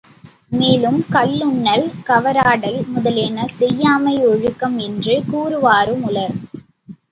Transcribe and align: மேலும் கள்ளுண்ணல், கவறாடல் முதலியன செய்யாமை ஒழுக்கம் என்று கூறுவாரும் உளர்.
மேலும் 0.51 1.05
கள்ளுண்ணல், 1.09 1.85
கவறாடல் 2.07 2.79
முதலியன 2.87 3.45
செய்யாமை 3.59 4.15
ஒழுக்கம் 4.25 4.77
என்று 4.79 5.15
கூறுவாரும் 5.31 6.03
உளர். 6.03 6.35